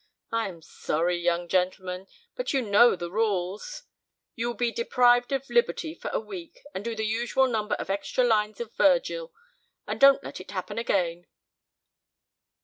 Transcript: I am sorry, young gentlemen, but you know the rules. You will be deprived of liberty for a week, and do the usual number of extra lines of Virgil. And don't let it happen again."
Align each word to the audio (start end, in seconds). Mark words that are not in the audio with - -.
I 0.31 0.49
am 0.49 0.63
sorry, 0.63 1.19
young 1.19 1.47
gentlemen, 1.47 2.07
but 2.35 2.53
you 2.53 2.63
know 2.63 2.95
the 2.95 3.11
rules. 3.11 3.83
You 4.33 4.47
will 4.47 4.55
be 4.55 4.71
deprived 4.71 5.31
of 5.31 5.47
liberty 5.47 5.93
for 5.93 6.09
a 6.09 6.19
week, 6.19 6.63
and 6.73 6.83
do 6.83 6.95
the 6.95 7.05
usual 7.05 7.45
number 7.45 7.75
of 7.75 7.91
extra 7.91 8.23
lines 8.23 8.59
of 8.59 8.73
Virgil. 8.73 9.31
And 9.85 10.01
don't 10.01 10.23
let 10.23 10.41
it 10.41 10.49
happen 10.49 10.79
again." 10.79 11.27